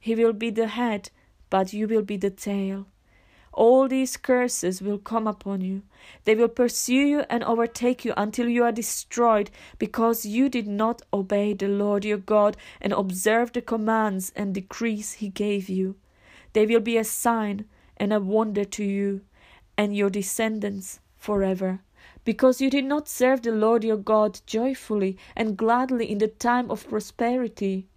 He 0.00 0.14
will 0.14 0.32
be 0.32 0.50
the 0.50 0.68
head, 0.68 1.10
but 1.50 1.72
you 1.72 1.86
will 1.86 2.02
be 2.02 2.16
the 2.16 2.30
tail. 2.30 2.86
All 3.56 3.88
these 3.88 4.18
curses 4.18 4.82
will 4.82 4.98
come 4.98 5.26
upon 5.26 5.62
you. 5.62 5.80
They 6.24 6.34
will 6.34 6.48
pursue 6.48 6.92
you 6.92 7.20
and 7.30 7.42
overtake 7.42 8.04
you 8.04 8.12
until 8.14 8.50
you 8.50 8.62
are 8.64 8.70
destroyed, 8.70 9.50
because 9.78 10.26
you 10.26 10.50
did 10.50 10.68
not 10.68 11.00
obey 11.10 11.54
the 11.54 11.66
Lord 11.66 12.04
your 12.04 12.18
God 12.18 12.58
and 12.82 12.92
observe 12.92 13.54
the 13.54 13.62
commands 13.62 14.30
and 14.36 14.54
decrees 14.54 15.14
he 15.14 15.30
gave 15.30 15.70
you. 15.70 15.96
They 16.52 16.66
will 16.66 16.80
be 16.80 16.98
a 16.98 17.04
sign 17.04 17.64
and 17.96 18.12
a 18.12 18.20
wonder 18.20 18.66
to 18.66 18.84
you 18.84 19.22
and 19.78 19.96
your 19.96 20.10
descendants 20.10 21.00
forever. 21.16 21.80
Because 22.24 22.60
you 22.60 22.68
did 22.68 22.84
not 22.84 23.08
serve 23.08 23.40
the 23.40 23.52
Lord 23.52 23.84
your 23.84 23.96
God 23.96 24.40
joyfully 24.46 25.16
and 25.34 25.56
gladly 25.56 26.10
in 26.10 26.18
the 26.18 26.28
time 26.28 26.70
of 26.70 26.86
prosperity. 26.88 27.88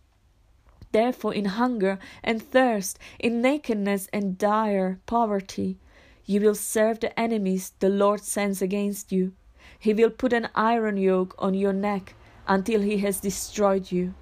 Therefore, 0.92 1.34
in 1.34 1.46
hunger 1.46 2.00
and 2.24 2.42
thirst, 2.42 2.98
in 3.20 3.42
nakedness 3.42 4.08
and 4.12 4.38
dire 4.38 5.00
poverty, 5.06 5.78
you 6.26 6.42
will 6.42 6.56
serve 6.56 7.00
the 7.00 7.20
enemies 7.20 7.74
the 7.80 7.90
Lord 7.90 8.22
sends 8.22 8.62
against 8.62 9.12
you. 9.12 9.34
He 9.78 9.94
will 9.94 10.10
put 10.10 10.34
an 10.34 10.50
iron 10.56 10.98
yoke 10.98 11.36
on 11.38 11.54
your 11.54 11.74
neck 11.74 12.16
until 12.48 12.82
he 12.82 12.98
has 12.98 13.20
destroyed 13.20 13.92
you. 13.92 14.14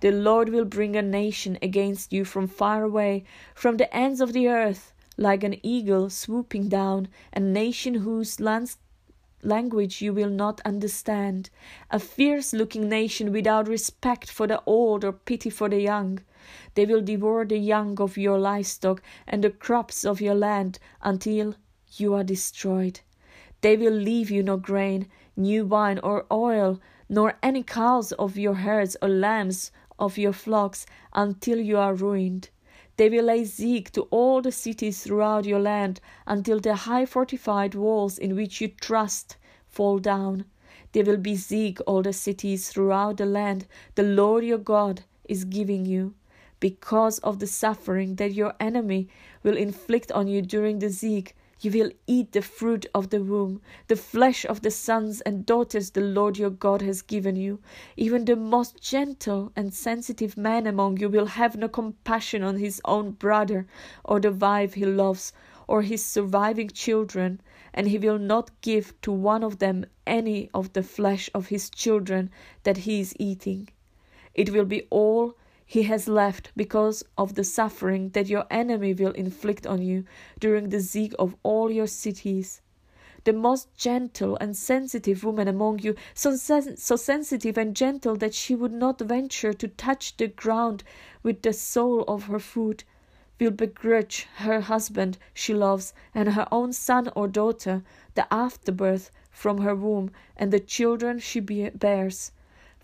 The 0.00 0.10
Lord 0.10 0.48
will 0.48 0.64
bring 0.64 0.96
a 0.96 1.02
nation 1.02 1.58
against 1.60 2.12
you 2.12 2.24
from 2.24 2.46
far 2.46 2.82
away, 2.82 3.24
from 3.54 3.76
the 3.76 3.94
ends 3.94 4.22
of 4.22 4.32
the 4.32 4.48
earth, 4.48 4.94
like 5.18 5.44
an 5.44 5.56
eagle 5.62 6.08
swooping 6.08 6.68
down, 6.68 7.08
a 7.34 7.40
nation 7.40 7.94
whose 7.96 8.40
lands 8.40 8.78
language 9.42 10.02
you 10.02 10.12
will 10.12 10.30
not 10.30 10.60
understand, 10.64 11.50
a 11.90 11.98
fierce 11.98 12.52
looking 12.52 12.88
nation 12.88 13.32
without 13.32 13.68
respect 13.68 14.30
for 14.30 14.46
the 14.46 14.62
old 14.66 15.04
or 15.04 15.12
pity 15.12 15.50
for 15.50 15.68
the 15.68 15.80
young. 15.80 16.20
They 16.74 16.86
will 16.86 17.02
devour 17.02 17.44
the 17.44 17.58
young 17.58 18.00
of 18.00 18.16
your 18.16 18.38
livestock 18.38 19.02
and 19.26 19.44
the 19.44 19.50
crops 19.50 20.04
of 20.04 20.20
your 20.20 20.34
land 20.34 20.78
until 21.02 21.54
you 21.96 22.14
are 22.14 22.24
destroyed. 22.24 23.00
They 23.60 23.76
will 23.76 23.92
leave 23.92 24.30
you 24.30 24.42
no 24.42 24.56
grain, 24.56 25.08
new 25.36 25.66
wine, 25.66 25.98
or 25.98 26.26
oil, 26.32 26.80
nor 27.08 27.36
any 27.42 27.62
cows 27.62 28.12
of 28.12 28.38
your 28.38 28.54
herds 28.54 28.96
or 29.02 29.08
lambs 29.08 29.70
of 29.98 30.16
your 30.16 30.32
flocks 30.32 30.86
until 31.12 31.58
you 31.60 31.76
are 31.76 31.94
ruined. 31.94 32.48
They 33.00 33.08
will 33.08 33.24
lay 33.24 33.46
siege 33.46 33.92
to 33.92 34.02
all 34.10 34.42
the 34.42 34.52
cities 34.52 35.02
throughout 35.02 35.46
your 35.46 35.58
land 35.58 36.02
until 36.26 36.60
the 36.60 36.74
high 36.74 37.06
fortified 37.06 37.74
walls 37.74 38.18
in 38.18 38.36
which 38.36 38.60
you 38.60 38.68
trust 38.68 39.38
fall 39.66 39.98
down. 39.98 40.44
They 40.92 41.02
will 41.02 41.16
be 41.16 41.34
siege 41.34 41.80
all 41.86 42.02
the 42.02 42.12
cities 42.12 42.68
throughout 42.68 43.16
the 43.16 43.24
land 43.24 43.66
the 43.94 44.02
Lord 44.02 44.44
your 44.44 44.58
God 44.58 45.04
is 45.24 45.46
giving 45.46 45.86
you. 45.86 46.12
Because 46.60 47.20
of 47.20 47.38
the 47.38 47.46
suffering 47.46 48.16
that 48.16 48.34
your 48.34 48.52
enemy 48.60 49.08
will 49.42 49.56
inflict 49.56 50.12
on 50.12 50.28
you 50.28 50.42
during 50.42 50.80
the 50.80 50.90
siege, 50.90 51.32
you 51.60 51.70
will 51.70 51.90
eat 52.06 52.32
the 52.32 52.42
fruit 52.42 52.86
of 52.94 53.10
the 53.10 53.22
womb, 53.22 53.60
the 53.88 53.96
flesh 53.96 54.44
of 54.46 54.62
the 54.62 54.70
sons 54.70 55.20
and 55.20 55.44
daughters 55.44 55.90
the 55.90 56.00
Lord 56.00 56.38
your 56.38 56.50
God 56.50 56.80
has 56.82 57.02
given 57.02 57.36
you. 57.36 57.60
Even 57.96 58.24
the 58.24 58.36
most 58.36 58.80
gentle 58.80 59.52
and 59.54 59.74
sensitive 59.74 60.36
man 60.36 60.66
among 60.66 60.96
you 60.98 61.08
will 61.08 61.26
have 61.26 61.56
no 61.56 61.68
compassion 61.68 62.42
on 62.42 62.56
his 62.56 62.80
own 62.84 63.10
brother, 63.10 63.66
or 64.04 64.20
the 64.20 64.32
wife 64.32 64.74
he 64.74 64.86
loves, 64.86 65.32
or 65.68 65.82
his 65.82 66.04
surviving 66.04 66.68
children, 66.68 67.40
and 67.74 67.88
he 67.88 67.98
will 67.98 68.18
not 68.18 68.50
give 68.60 68.98
to 69.02 69.12
one 69.12 69.44
of 69.44 69.58
them 69.58 69.84
any 70.06 70.50
of 70.54 70.72
the 70.72 70.82
flesh 70.82 71.28
of 71.34 71.48
his 71.48 71.70
children 71.70 72.30
that 72.62 72.78
he 72.78 73.00
is 73.00 73.14
eating. 73.18 73.68
It 74.34 74.50
will 74.50 74.64
be 74.64 74.86
all 74.90 75.36
he 75.70 75.84
has 75.84 76.08
left 76.08 76.50
because 76.56 77.04
of 77.16 77.36
the 77.36 77.44
suffering 77.44 78.08
that 78.08 78.26
your 78.26 78.44
enemy 78.50 78.92
will 78.92 79.12
inflict 79.12 79.64
on 79.64 79.80
you 79.80 80.04
during 80.40 80.68
the 80.68 80.80
siege 80.80 81.14
of 81.16 81.36
all 81.44 81.70
your 81.70 81.86
cities. 81.86 82.60
The 83.22 83.32
most 83.32 83.72
gentle 83.76 84.36
and 84.40 84.56
sensitive 84.56 85.22
woman 85.22 85.46
among 85.46 85.78
you, 85.78 85.94
so, 86.12 86.34
sen- 86.34 86.76
so 86.76 86.96
sensitive 86.96 87.56
and 87.56 87.76
gentle 87.76 88.16
that 88.16 88.34
she 88.34 88.56
would 88.56 88.72
not 88.72 88.98
venture 89.00 89.52
to 89.52 89.68
touch 89.68 90.16
the 90.16 90.26
ground 90.26 90.82
with 91.22 91.42
the 91.42 91.52
sole 91.52 92.02
of 92.08 92.24
her 92.24 92.40
foot, 92.40 92.82
will 93.38 93.52
begrudge 93.52 94.26
her 94.38 94.62
husband 94.62 95.18
she 95.32 95.54
loves 95.54 95.94
and 96.12 96.32
her 96.32 96.48
own 96.50 96.72
son 96.72 97.12
or 97.14 97.28
daughter 97.28 97.84
the 98.16 98.26
afterbirth 98.34 99.12
from 99.30 99.58
her 99.58 99.76
womb 99.76 100.10
and 100.36 100.52
the 100.52 100.58
children 100.58 101.20
she 101.20 101.38
bears 101.38 102.32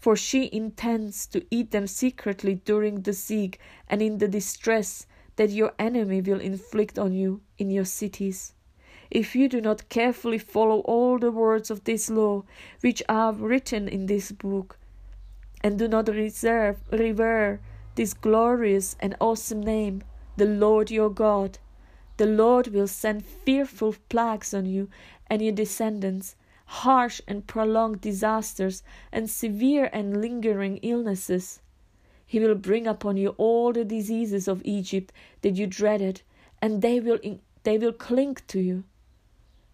for 0.06 0.14
she 0.14 0.48
intends 0.52 1.26
to 1.26 1.44
eat 1.50 1.72
them 1.72 1.84
secretly 1.84 2.54
during 2.64 3.02
the 3.02 3.12
siege 3.12 3.58
and 3.88 4.00
in 4.00 4.18
the 4.18 4.28
distress 4.28 5.04
that 5.34 5.50
your 5.50 5.72
enemy 5.80 6.20
will 6.20 6.38
inflict 6.38 6.96
on 6.96 7.12
you 7.12 7.40
in 7.58 7.70
your 7.70 7.84
cities. 7.84 8.54
If 9.10 9.34
you 9.34 9.48
do 9.48 9.60
not 9.60 9.88
carefully 9.88 10.38
follow 10.38 10.78
all 10.82 11.18
the 11.18 11.32
words 11.32 11.72
of 11.72 11.82
this 11.82 12.08
law 12.08 12.44
which 12.82 13.02
are 13.08 13.32
written 13.32 13.88
in 13.88 14.06
this 14.06 14.30
book, 14.30 14.78
and 15.60 15.76
do 15.76 15.88
not 15.88 16.06
reserve, 16.06 16.76
revere 16.92 17.58
this 17.96 18.14
glorious 18.14 18.94
and 19.00 19.16
awesome 19.18 19.60
name, 19.60 20.04
the 20.36 20.46
Lord 20.46 20.88
your 20.88 21.10
God, 21.10 21.58
the 22.16 22.26
Lord 22.26 22.68
will 22.68 22.86
send 22.86 23.26
fearful 23.26 23.96
plagues 24.08 24.54
on 24.54 24.66
you 24.66 24.88
and 25.26 25.42
your 25.42 25.50
descendants 25.50 26.36
harsh 26.66 27.20
and 27.28 27.46
prolonged 27.46 28.00
disasters, 28.00 28.82
and 29.12 29.30
severe 29.30 29.88
and 29.92 30.20
lingering 30.20 30.78
illnesses. 30.78 31.60
He 32.26 32.40
will 32.40 32.56
bring 32.56 32.86
upon 32.88 33.16
you 33.16 33.30
all 33.38 33.72
the 33.72 33.84
diseases 33.84 34.48
of 34.48 34.62
Egypt 34.64 35.12
that 35.42 35.56
you 35.56 35.66
dreaded, 35.68 36.22
and 36.60 36.82
they 36.82 36.98
will, 36.98 37.18
in, 37.22 37.40
they 37.62 37.78
will 37.78 37.92
cling 37.92 38.36
to 38.48 38.60
you. 38.60 38.84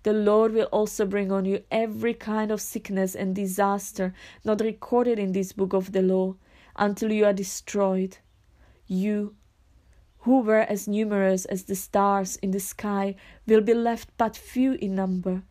The 0.03 0.13
Lord 0.13 0.53
will 0.53 0.67
also 0.67 1.07
bring 1.07 1.33
on 1.33 1.45
you 1.45 1.63
every 1.71 2.13
kind 2.13 2.51
of 2.51 2.61
sickness 2.61 3.15
and 3.15 3.35
disaster 3.35 4.13
not 4.45 4.61
recorded 4.61 5.19
in 5.19 5.33
this 5.33 5.53
book 5.53 5.73
of 5.73 5.93
the 5.93 6.03
law, 6.03 6.35
until 6.77 7.11
you 7.11 7.25
are 7.25 7.33
destroyed. 7.33 8.19
You, 8.87 9.35
who 10.21 10.41
were 10.41 10.61
as 10.61 10.87
numerous 10.87 11.47
as 11.47 11.65
the 11.65 11.75
stars 11.75 12.37
in 12.37 12.51
the 12.51 12.61
sky, 12.61 13.15
will 13.47 13.61
be 13.63 13.75
left 13.75 14.11
but 14.19 14.37
few 14.37 14.73
in 14.75 14.95
number 14.95 15.43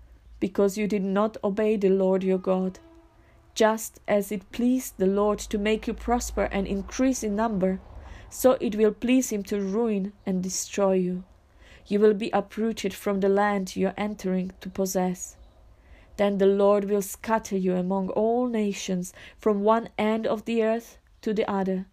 because 0.42 0.78
you 0.78 0.88
did 0.88 1.04
not 1.04 1.38
obey 1.46 1.78
the 1.78 1.90
Lord 1.90 2.24
your 2.24 2.38
God. 2.38 2.80
Just 3.56 4.02
as 4.08 4.32
it 4.32 4.52
pleased 4.52 4.98
the 4.98 5.06
Lord 5.06 5.40
to 5.40 5.58
make 5.58 5.88
you 5.88 5.94
prosper 5.94 6.50
and 6.52 6.68
increase 6.68 7.24
in 7.24 7.36
number, 7.36 7.80
so 8.30 8.58
it 8.60 8.76
will 8.76 8.92
please 8.92 9.30
him 9.30 9.44
to 9.44 9.62
ruin 9.62 10.14
and 10.26 10.42
destroy 10.42 10.94
you. 10.94 11.24
You 11.88 12.00
will 12.00 12.14
be 12.14 12.32
uprooted 12.32 12.94
from 12.94 13.20
the 13.20 13.30
land 13.30 13.76
you 13.76 13.88
are 13.88 13.94
entering 13.98 14.52
to 14.62 14.70
possess. 14.70 15.38
Then 16.18 16.38
the 16.38 16.46
Lord 16.46 16.86
will 16.86 17.02
scatter 17.02 17.58
you 17.58 17.76
among 17.76 18.10
all 18.10 18.48
nations, 18.48 19.14
from 19.38 19.64
one 19.64 19.90
end 19.98 20.26
of 20.26 20.46
the 20.46 20.64
earth 20.64 20.98
to 21.22 21.34
the 21.34 21.50
other. 21.50 21.86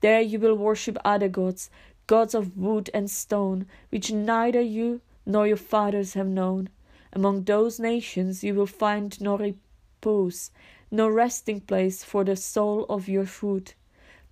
There 0.00 0.20
you 0.20 0.38
will 0.38 0.54
worship 0.54 0.98
other 1.04 1.28
gods, 1.28 1.68
gods 2.06 2.34
of 2.34 2.56
wood 2.56 2.90
and 2.94 3.10
stone, 3.10 3.66
which 3.90 4.12
neither 4.12 4.60
you 4.60 5.00
nor 5.26 5.46
your 5.46 5.56
fathers 5.56 6.14
have 6.14 6.28
known. 6.28 6.68
Among 7.12 7.44
those 7.44 7.80
nations 7.80 8.44
you 8.44 8.54
will 8.54 8.66
find 8.66 9.18
no 9.20 9.38
repose, 9.38 10.50
no 10.90 11.08
resting 11.08 11.60
place 11.60 12.04
for 12.04 12.22
the 12.22 12.36
sole 12.36 12.84
of 12.90 13.08
your 13.08 13.24
foot. 13.24 13.74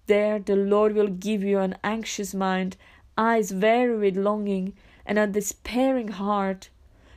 There 0.07 0.39
the 0.39 0.57
Lord 0.57 0.95
will 0.95 1.09
give 1.09 1.43
you 1.43 1.59
an 1.59 1.77
anxious 1.83 2.35
mind, 2.35 2.77
eyes 3.17 3.53
weary 3.53 3.97
with 3.97 4.17
longing, 4.17 4.75
and 5.07 5.19
a 5.19 5.27
despairing 5.27 6.09
heart. 6.09 6.69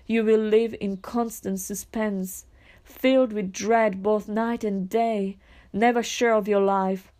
You 0.07 0.23
will 0.23 0.39
live 0.39 0.75
in 0.79 0.97
constant 0.97 1.59
suspense, 1.59 2.45
filled 2.83 3.33
with 3.33 3.51
dread 3.51 4.01
both 4.01 4.27
night 4.27 4.63
and 4.63 4.89
day, 4.89 5.37
never 5.73 6.01
sure 6.01 6.33
of 6.33 6.47
your 6.47 6.61
life. 6.61 7.11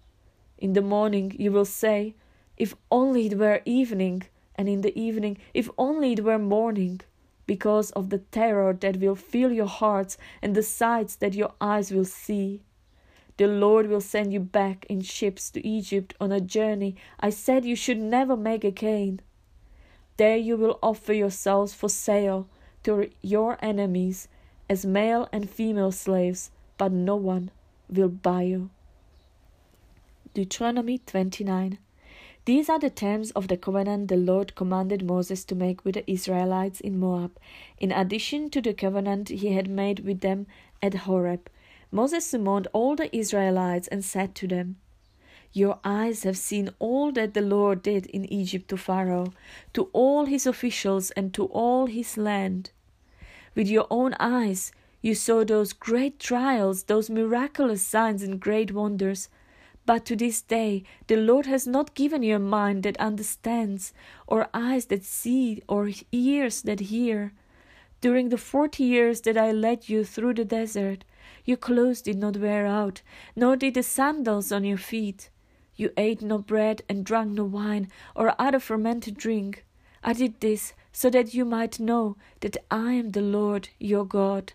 In 0.58 0.74
the 0.74 0.82
morning 0.82 1.36
you 1.38 1.52
will 1.52 1.66
say, 1.66 2.16
If 2.58 2.74
only 2.90 3.28
it 3.28 3.38
were 3.38 3.62
evening, 3.66 4.24
and 4.56 4.68
in 4.68 4.82
the 4.82 4.98
evening, 4.98 5.38
If 5.54 5.70
only 5.78 6.14
it 6.14 6.24
were 6.24 6.40
morning 6.40 7.02
because 7.50 7.90
of 7.94 8.12
the 8.12 8.20
terror 8.20 8.74
that 8.74 8.98
will 8.98 9.16
fill 9.16 9.52
your 9.52 9.66
hearts 9.66 10.20
and 10.40 10.54
the 10.54 10.62
sights 10.62 11.16
that 11.16 11.34
your 11.34 11.52
eyes 11.60 11.90
will 11.90 12.06
see. 12.06 12.62
The 13.38 13.48
Lord 13.48 13.88
will 13.90 14.02
send 14.02 14.32
you 14.32 14.40
back 14.40 14.86
in 14.88 15.02
ships 15.02 15.50
to 15.52 15.68
Egypt 15.68 16.14
on 16.22 16.32
a 16.32 16.40
journey 16.40 16.96
I 17.20 17.32
said 17.32 17.66
you 17.66 17.76
should 17.76 17.98
never 17.98 18.38
make 18.38 18.64
again. 18.64 19.22
There 20.18 20.38
you 20.38 20.58
will 20.58 20.78
offer 20.84 21.12
yourselves 21.12 21.74
for 21.74 21.90
sale 21.90 22.48
to 22.84 23.10
your 23.24 23.58
enemies 23.64 24.28
as 24.70 24.86
male 24.86 25.28
and 25.34 25.50
female 25.50 25.92
slaves, 25.92 26.52
but 26.78 26.92
no 26.92 27.16
one 27.16 27.50
will 27.90 28.10
buy 28.10 28.44
you. 28.44 28.70
Deuteronomy 30.36 31.00
29. 31.00 31.80
These 32.50 32.68
are 32.68 32.80
the 32.80 32.90
terms 32.90 33.30
of 33.36 33.48
the 33.48 33.58
covenant 33.58 34.08
the 34.08 34.18
Lord 34.18 34.56
commanded 34.56 35.06
Moses 35.06 35.46
to 35.46 35.54
make 35.54 35.86
with 35.86 35.94
the 35.94 36.12
Israelites 36.12 36.80
in 36.80 37.00
Moab, 37.00 37.38
in 37.78 37.92
addition 37.92 38.50
to 38.50 38.60
the 38.60 38.74
covenant 38.74 39.30
he 39.30 39.54
had 39.54 39.70
made 39.70 40.00
with 40.00 40.22
them 40.22 40.48
at 40.82 41.06
Horeb. 41.06 41.48
Moses 41.92 42.26
summoned 42.26 42.68
all 42.74 42.96
the 42.96 43.16
Israelites 43.16 43.88
and 43.90 44.04
said 44.04 44.34
to 44.34 44.48
them, 44.48 44.78
Your 45.54 45.78
eyes 45.84 46.24
have 46.24 46.38
seen 46.38 46.72
all 46.80 47.12
that 47.12 47.36
the 47.36 47.44
Lord 47.44 47.84
did 47.84 48.08
in 48.08 48.26
Egypt 48.34 48.68
to 48.70 48.78
Pharaoh, 48.78 49.32
to 49.74 49.84
all 49.94 50.26
his 50.26 50.48
officials, 50.48 51.12
and 51.12 51.32
to 51.36 51.46
all 51.46 51.86
his 51.86 52.18
land. 52.18 52.72
With 53.54 53.68
your 53.68 53.86
own 53.92 54.16
eyes 54.20 54.72
you 55.04 55.14
saw 55.14 55.44
those 55.44 55.72
great 55.72 56.20
trials, 56.20 56.86
those 56.86 57.12
miraculous 57.12 57.84
signs 57.86 58.24
and 58.24 58.40
great 58.40 58.72
wonders. 58.72 59.30
But 59.90 60.06
to 60.06 60.16
this 60.16 60.44
day 60.44 60.84
the 61.08 61.16
Lord 61.16 61.48
has 61.48 61.66
not 61.66 61.96
given 61.96 62.22
you 62.22 62.36
a 62.36 62.40
mind 62.40 62.84
that 62.84 62.96
understands, 62.98 63.92
or 64.28 64.48
eyes 64.54 64.86
that 64.86 65.04
see, 65.04 65.64
or 65.68 65.90
ears 66.12 66.62
that 66.62 66.80
hear. 66.80 67.34
During 68.00 68.30
the 68.30 68.38
forty 68.38 68.84
years 68.84 69.22
that 69.22 69.36
I 69.36 69.52
led 69.52 69.90
you 69.90 70.04
through 70.04 70.36
the 70.36 70.46
desert, 70.46 71.06
your 71.44 71.58
clothes 71.58 72.04
did 72.04 72.20
not 72.20 72.38
wear 72.38 72.68
out, 72.68 73.02
nor 73.36 73.56
did 73.56 73.74
the 73.74 73.82
sandals 73.82 74.52
on 74.52 74.64
your 74.64 74.78
feet. 74.78 75.32
You 75.76 75.90
ate 75.98 76.22
no 76.22 76.38
bread 76.38 76.84
and 76.88 77.04
drank 77.04 77.32
no 77.32 77.46
wine 77.46 77.88
or 78.16 78.36
other 78.38 78.60
fermented 78.60 79.18
drink. 79.18 79.66
I 80.04 80.14
did 80.14 80.40
this 80.40 80.74
so 80.92 81.10
that 81.10 81.34
you 81.34 81.46
might 81.46 81.80
know 81.80 82.16
that 82.42 82.58
I 82.70 82.94
am 82.94 83.10
the 83.10 83.22
Lord 83.22 83.70
your 83.80 84.06
God. 84.06 84.54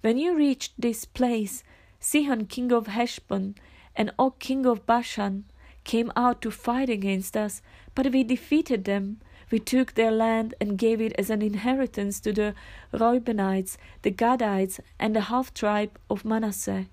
When 0.00 0.18
you 0.18 0.34
reached 0.34 0.72
this 0.76 1.04
place, 1.04 1.62
Sihon 2.00 2.46
king 2.46 2.72
of 2.72 2.88
Heshbon 2.88 3.54
and 3.96 4.12
Og 4.18 4.38
king 4.38 4.66
of 4.66 4.86
Bashan 4.86 5.44
came 5.84 6.12
out 6.16 6.40
to 6.42 6.50
fight 6.50 6.88
against 6.88 7.36
us, 7.36 7.62
but 7.94 8.12
we 8.12 8.22
defeated 8.22 8.84
them. 8.84 9.18
We 9.50 9.58
took 9.58 9.94
their 9.94 10.12
land 10.12 10.54
and 10.60 10.78
gave 10.78 11.00
it 11.00 11.12
as 11.18 11.30
an 11.30 11.42
inheritance 11.42 12.20
to 12.20 12.32
the 12.32 12.54
Reubenites, 12.92 13.76
the 14.02 14.12
Gadites, 14.12 14.78
and 14.98 15.16
the 15.16 15.22
half 15.22 15.52
tribe 15.52 15.98
of 16.08 16.24
Manasseh. 16.24 16.86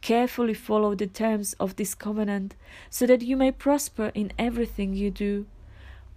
Carefully 0.00 0.54
follow 0.54 0.94
the 0.94 1.06
terms 1.06 1.54
of 1.60 1.76
this 1.76 1.94
covenant, 1.94 2.56
so 2.90 3.06
that 3.06 3.22
you 3.22 3.36
may 3.36 3.52
prosper 3.52 4.10
in 4.14 4.32
everything 4.38 4.94
you 4.94 5.10
do. 5.10 5.46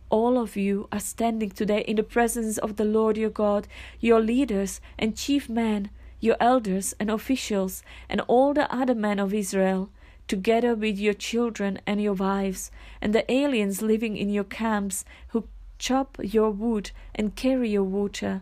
All 0.09 0.39
of 0.39 0.57
you 0.57 0.88
are 0.91 1.00
standing 1.00 1.51
today 1.51 1.81
in 1.81 1.97
the 1.97 2.03
presence 2.03 2.57
of 2.57 2.77
the 2.77 2.86
Lord 2.86 3.17
your 3.17 3.29
God, 3.29 3.67
your 4.00 4.19
leaders 4.19 4.81
and 4.97 5.15
chief 5.15 5.47
men, 5.47 5.89
your 6.19 6.38
elders 6.39 6.95
and 7.00 7.12
officials, 7.12 7.83
and 8.09 8.21
all 8.21 8.53
the 8.53 8.74
other 8.74 8.95
men 8.95 9.19
of 9.19 9.33
Israel 9.33 9.89
together 10.27 10.75
with 10.75 10.98
your 10.98 11.13
children 11.13 11.79
and 11.86 12.01
your 12.01 12.13
wives, 12.13 12.72
and 13.01 13.13
the 13.13 13.29
aliens 13.31 13.81
living 13.81 14.17
in 14.17 14.29
your 14.29 14.43
camps 14.43 15.05
who 15.29 15.48
chop 15.79 16.17
your 16.22 16.51
wood 16.51 16.91
and 17.15 17.36
carry 17.36 17.69
your 17.69 17.84
water. 17.84 18.41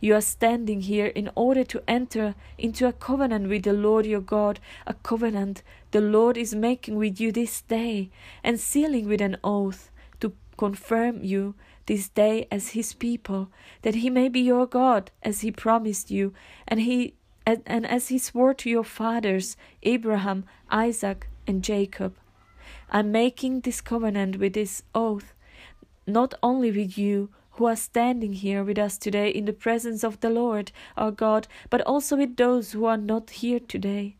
You 0.00 0.14
are 0.14 0.22
standing 0.22 0.80
here 0.80 1.08
in 1.08 1.30
order 1.34 1.62
to 1.64 1.82
enter 1.86 2.34
into 2.56 2.86
a 2.86 2.92
covenant 2.92 3.48
with 3.48 3.64
the 3.64 3.74
Lord 3.74 4.06
your 4.06 4.22
God, 4.22 4.58
a 4.86 4.94
covenant 4.94 5.62
the 5.90 6.00
Lord 6.00 6.38
is 6.38 6.54
making 6.54 6.96
with 6.96 7.20
you 7.20 7.32
this 7.32 7.60
day, 7.62 8.10
and 8.42 8.58
sealing 8.58 9.06
with 9.06 9.20
an 9.20 9.36
oath 9.44 9.90
to 10.20 10.32
confirm 10.56 11.22
you 11.22 11.54
this 11.84 12.08
day 12.08 12.46
as 12.50 12.70
his 12.70 12.94
people, 12.94 13.50
that 13.82 13.96
he 13.96 14.08
may 14.08 14.28
be 14.28 14.40
your 14.40 14.66
God 14.66 15.10
as 15.22 15.42
he 15.42 15.50
promised 15.50 16.10
you, 16.10 16.32
and 16.66 16.80
he 16.80 17.14
and, 17.50 17.62
and 17.66 17.84
as 17.84 18.08
he 18.08 18.18
swore 18.18 18.54
to 18.54 18.70
your 18.70 18.84
fathers, 18.84 19.56
Abraham, 19.82 20.44
Isaac, 20.70 21.28
and 21.48 21.64
Jacob. 21.64 22.14
I'm 22.88 23.10
making 23.10 23.60
this 23.60 23.80
covenant 23.80 24.38
with 24.38 24.52
this 24.52 24.84
oath, 24.94 25.32
not 26.06 26.32
only 26.44 26.70
with 26.70 26.96
you 26.96 27.30
who 27.52 27.64
are 27.64 27.74
standing 27.74 28.34
here 28.34 28.62
with 28.62 28.78
us 28.78 28.96
today 28.96 29.30
in 29.30 29.46
the 29.46 29.52
presence 29.52 30.04
of 30.04 30.20
the 30.20 30.30
Lord 30.30 30.70
our 30.96 31.10
God, 31.10 31.48
but 31.70 31.80
also 31.82 32.16
with 32.16 32.36
those 32.36 32.70
who 32.70 32.84
are 32.84 32.96
not 32.96 33.30
here 33.30 33.58
today. 33.58 34.14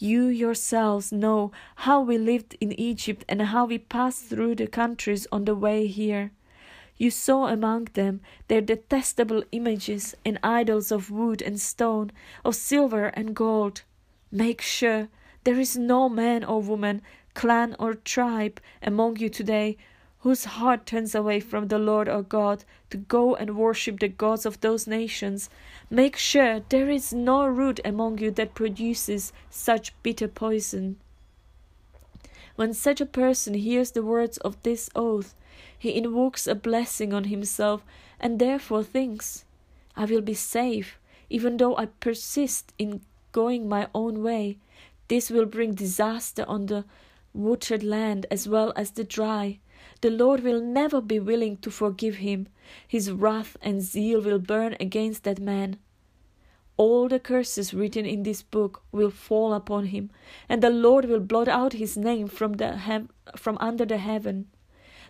You 0.00 0.26
yourselves 0.26 1.12
know 1.12 1.52
how 1.76 2.00
we 2.00 2.18
lived 2.18 2.56
in 2.60 2.72
Egypt 2.72 3.24
and 3.28 3.40
how 3.40 3.66
we 3.66 3.78
passed 3.78 4.24
through 4.24 4.56
the 4.56 4.66
countries 4.66 5.28
on 5.30 5.44
the 5.44 5.54
way 5.54 5.86
here. 5.86 6.32
You 6.96 7.10
saw 7.10 7.48
among 7.48 7.88
them 7.94 8.20
their 8.48 8.60
detestable 8.60 9.42
images 9.52 10.14
and 10.24 10.38
idols 10.42 10.92
of 10.92 11.10
wood 11.10 11.42
and 11.42 11.60
stone, 11.60 12.12
of 12.44 12.54
silver 12.54 13.06
and 13.06 13.34
gold. 13.34 13.82
Make 14.30 14.60
sure 14.60 15.08
there 15.44 15.58
is 15.58 15.76
no 15.76 16.08
man 16.08 16.44
or 16.44 16.62
woman, 16.62 17.02
clan 17.34 17.74
or 17.78 17.94
tribe 17.94 18.60
among 18.82 19.16
you 19.16 19.28
today 19.28 19.76
whose 20.24 20.44
heart 20.44 20.86
turns 20.86 21.14
away 21.14 21.38
from 21.38 21.68
the 21.68 21.78
Lord 21.78 22.08
our 22.08 22.22
God 22.22 22.64
to 22.88 22.96
go 22.96 23.34
and 23.34 23.58
worship 23.58 24.00
the 24.00 24.08
gods 24.08 24.46
of 24.46 24.58
those 24.60 24.86
nations. 24.86 25.50
Make 25.90 26.16
sure 26.16 26.60
there 26.70 26.88
is 26.88 27.12
no 27.12 27.46
root 27.46 27.78
among 27.84 28.18
you 28.18 28.30
that 28.30 28.54
produces 28.54 29.34
such 29.50 29.92
bitter 30.02 30.26
poison. 30.28 30.96
When 32.56 32.72
such 32.72 33.02
a 33.02 33.06
person 33.06 33.52
hears 33.52 33.90
the 33.90 34.02
words 34.02 34.38
of 34.38 34.62
this 34.62 34.88
oath, 34.94 35.34
he 35.78 35.96
invokes 35.96 36.46
a 36.46 36.54
blessing 36.54 37.12
on 37.12 37.24
himself 37.24 37.84
and 38.20 38.38
therefore 38.38 38.82
thinks, 38.82 39.44
I 39.96 40.04
will 40.04 40.20
be 40.20 40.34
safe, 40.34 40.98
even 41.28 41.56
though 41.56 41.76
I 41.76 41.86
persist 41.86 42.72
in 42.78 43.02
going 43.32 43.68
my 43.68 43.88
own 43.94 44.22
way. 44.22 44.58
This 45.08 45.30
will 45.30 45.46
bring 45.46 45.74
disaster 45.74 46.44
on 46.48 46.66
the 46.66 46.84
watered 47.32 47.82
land 47.82 48.26
as 48.30 48.48
well 48.48 48.72
as 48.76 48.92
the 48.92 49.04
dry. 49.04 49.58
The 50.00 50.10
Lord 50.10 50.42
will 50.42 50.60
never 50.60 51.00
be 51.00 51.18
willing 51.18 51.58
to 51.58 51.70
forgive 51.70 52.16
him. 52.16 52.48
His 52.86 53.10
wrath 53.10 53.56
and 53.60 53.82
zeal 53.82 54.20
will 54.20 54.38
burn 54.38 54.76
against 54.80 55.24
that 55.24 55.40
man. 55.40 55.78
All 56.76 57.08
the 57.08 57.20
curses 57.20 57.72
written 57.72 58.04
in 58.04 58.22
this 58.22 58.42
book 58.42 58.82
will 58.90 59.10
fall 59.10 59.52
upon 59.52 59.86
him, 59.86 60.10
and 60.48 60.62
the 60.62 60.70
Lord 60.70 61.04
will 61.04 61.20
blot 61.20 61.46
out 61.46 61.74
his 61.74 61.96
name 61.96 62.26
from, 62.26 62.54
the 62.54 63.06
from 63.36 63.58
under 63.60 63.84
the 63.84 63.98
heaven. 63.98 64.46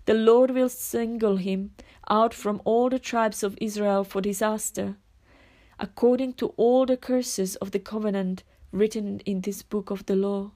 The 0.07 0.14
Lord 0.14 0.51
will 0.51 0.69
single 0.69 1.37
him 1.37 1.75
out 2.11 2.35
from 2.35 2.61
all 2.64 2.90
the 2.90 2.99
tribes 2.99 3.43
of 3.43 3.57
Israel 3.61 4.05
for 4.05 4.21
disaster, 4.21 4.97
according 5.79 6.35
to 6.35 6.49
all 6.57 6.85
the 6.85 6.99
curses 6.99 7.57
of 7.57 7.71
the 7.71 7.79
covenant 7.79 8.45
written 8.71 9.21
in 9.21 9.40
this 9.40 9.62
book 9.62 9.90
of 9.90 10.05
the 10.05 10.17
law. 10.17 10.51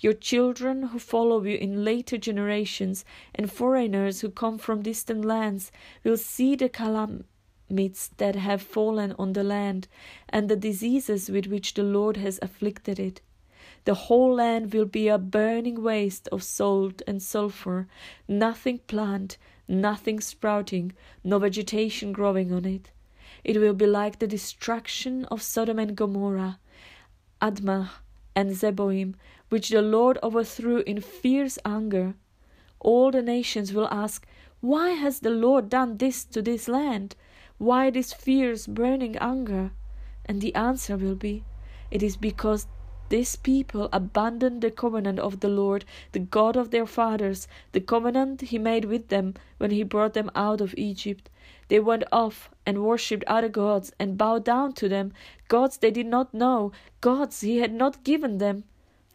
Your 0.00 0.12
children 0.12 0.88
who 0.88 0.98
follow 0.98 1.42
you 1.44 1.56
in 1.56 1.84
later 1.84 2.18
generations 2.18 3.04
and 3.34 3.50
foreigners 3.50 4.20
who 4.20 4.28
come 4.28 4.58
from 4.58 4.82
distant 4.82 5.24
lands 5.24 5.72
will 6.02 6.18
see 6.18 6.54
the 6.54 6.68
calamities 6.68 8.10
that 8.18 8.34
have 8.34 8.60
fallen 8.60 9.14
on 9.18 9.32
the 9.32 9.44
land 9.44 9.88
and 10.28 10.48
the 10.50 10.56
diseases 10.56 11.30
with 11.30 11.46
which 11.46 11.74
the 11.74 11.84
Lord 11.84 12.18
has 12.18 12.38
afflicted 12.42 12.98
it. 12.98 13.22
The 13.84 13.94
whole 13.94 14.34
land 14.34 14.72
will 14.72 14.86
be 14.86 15.08
a 15.08 15.18
burning 15.18 15.82
waste 15.82 16.26
of 16.28 16.42
salt 16.42 17.02
and 17.06 17.22
sulphur, 17.22 17.86
nothing 18.26 18.78
plant, 18.78 19.36
nothing 19.68 20.20
sprouting, 20.20 20.92
no 21.22 21.38
vegetation 21.38 22.12
growing 22.12 22.50
on 22.50 22.64
it. 22.64 22.90
It 23.44 23.58
will 23.58 23.74
be 23.74 23.86
like 23.86 24.18
the 24.18 24.26
destruction 24.26 25.26
of 25.26 25.42
Sodom 25.42 25.78
and 25.78 25.94
Gomorrah, 25.94 26.58
Admah, 27.42 27.90
and 28.34 28.52
Zeboim, 28.52 29.16
which 29.50 29.68
the 29.68 29.82
Lord 29.82 30.18
overthrew 30.22 30.78
in 30.86 31.02
fierce 31.02 31.58
anger. 31.66 32.14
All 32.80 33.10
the 33.10 33.22
nations 33.22 33.74
will 33.74 33.88
ask, 33.90 34.26
Why 34.60 34.90
has 34.92 35.20
the 35.20 35.30
Lord 35.30 35.68
done 35.68 35.98
this 35.98 36.24
to 36.24 36.40
this 36.40 36.68
land? 36.68 37.16
Why 37.58 37.90
this 37.90 38.14
fierce 38.14 38.66
burning 38.66 39.16
anger? 39.18 39.72
And 40.24 40.40
the 40.40 40.54
answer 40.54 40.96
will 40.96 41.16
be, 41.16 41.44
It 41.90 42.02
is 42.02 42.16
because 42.16 42.66
this 43.14 43.36
people 43.36 43.88
abandoned 43.92 44.60
the 44.60 44.72
covenant 44.72 45.20
of 45.20 45.38
the 45.38 45.48
Lord, 45.48 45.84
the 46.10 46.18
God 46.18 46.56
of 46.56 46.72
their 46.72 46.84
fathers, 46.84 47.46
the 47.70 47.80
covenant 47.80 48.40
he 48.40 48.58
made 48.58 48.86
with 48.86 49.06
them 49.06 49.34
when 49.58 49.70
he 49.70 49.84
brought 49.84 50.14
them 50.14 50.32
out 50.34 50.60
of 50.60 50.74
Egypt. 50.76 51.30
They 51.68 51.78
went 51.78 52.02
off 52.10 52.50
and 52.66 52.82
worshipped 52.82 53.22
other 53.28 53.48
gods 53.48 53.92
and 54.00 54.18
bowed 54.18 54.44
down 54.44 54.72
to 54.72 54.88
them, 54.88 55.12
gods 55.46 55.76
they 55.76 55.92
did 55.92 56.06
not 56.06 56.34
know, 56.34 56.72
gods 57.00 57.42
he 57.42 57.58
had 57.58 57.72
not 57.72 58.02
given 58.02 58.38
them. 58.38 58.64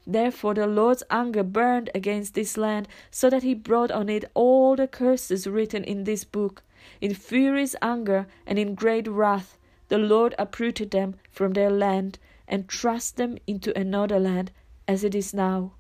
Therefore 0.07 0.53
the 0.53 0.65
Lord's 0.65 1.03
anger 1.09 1.43
burned 1.43 1.89
against 1.93 2.35
this 2.35 2.55
land, 2.55 2.87
so 3.11 3.29
that 3.29 3.43
he 3.43 3.53
brought 3.53 3.91
on 3.91 4.07
it 4.07 4.23
all 4.33 4.77
the 4.77 4.87
curses 4.87 5.45
written 5.45 5.83
in 5.83 6.05
this 6.05 6.23
book. 6.23 6.63
In 7.01 7.13
furious 7.13 7.75
anger 7.81 8.27
and 8.47 8.57
in 8.57 8.75
great 8.75 9.09
wrath, 9.09 9.57
the 9.89 9.97
Lord 9.97 10.35
uprooted 10.39 10.91
them 10.91 11.15
from 11.29 11.51
their 11.51 11.69
land 11.69 12.17
and 12.49 12.69
thrust 12.69 13.15
them 13.15 13.37
into 13.47 13.77
another 13.79 14.19
land 14.19 14.51
as 14.87 15.03
it 15.03 15.15
is 15.15 15.33
now. 15.33 15.73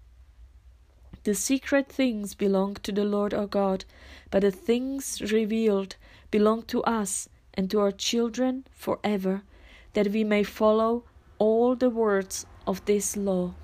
The 1.23 1.35
secret 1.35 1.91
things 1.91 2.35
belong 2.35 2.75
to 2.75 2.91
the 2.93 3.03
Lord 3.03 3.33
our 3.33 3.47
God, 3.47 3.83
but 4.31 4.41
the 4.41 4.51
things 4.51 5.21
revealed 5.33 5.97
belong 6.31 6.61
to 6.67 6.81
us 6.83 7.27
and 7.53 7.69
to 7.71 7.79
our 7.81 7.91
children 7.91 8.65
forever, 8.71 9.41
that 9.93 10.09
we 10.09 10.23
may 10.23 10.43
follow 10.43 11.03
all 11.39 11.75
the 11.75 11.89
words 11.89 12.45
of 12.65 12.85
this 12.85 13.17
law. 13.17 13.55